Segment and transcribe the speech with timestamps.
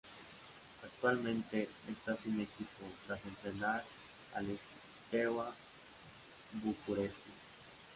[0.83, 3.83] Actualmente está sin equipo, tras entrenar
[4.33, 4.47] al
[5.07, 5.53] Steaua
[6.63, 7.15] București.